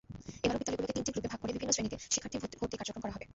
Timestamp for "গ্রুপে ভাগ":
1.13-1.39